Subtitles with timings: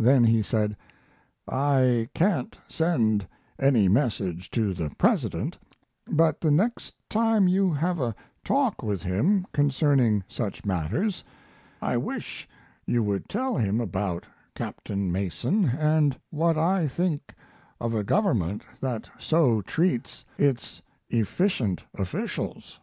[0.00, 0.78] Then he said:
[1.46, 3.26] I can't send
[3.58, 5.58] any message to the President,
[6.10, 11.22] but the next time you have a talk with him concerning such matters
[11.82, 12.48] I wish
[12.86, 14.24] you would tell him about
[14.54, 17.34] Captain Mason and what I think
[17.78, 20.80] of a Government that so treats its
[21.10, 22.80] efficient officials.